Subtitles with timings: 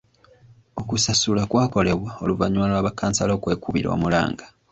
[0.79, 4.45] Okusasula kwakolebwa oluvannyuma lwa ba kkansala okwekubira omulanga.